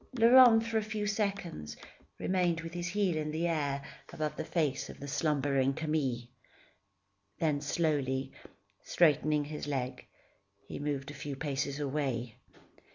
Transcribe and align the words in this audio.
Laurent, 0.17 0.63
for 0.65 0.79
a 0.79 0.83
few 0.83 1.05
seconds, 1.05 1.77
remained 2.17 2.61
with 2.61 2.73
his 2.73 2.87
heel 2.87 3.15
in 3.15 3.29
the 3.29 3.47
air, 3.47 3.83
above 4.11 4.35
the 4.35 4.43
face 4.43 4.89
of 4.89 4.99
the 4.99 5.07
slumbering 5.07 5.75
Camille. 5.75 6.23
Then 7.37 7.61
slowly, 7.61 8.31
straightening 8.83 9.45
his 9.45 9.67
leg, 9.67 10.07
he 10.67 10.79
moved 10.79 11.11
a 11.11 11.13
few 11.13 11.35
paces 11.35 11.79
away. 11.79 12.35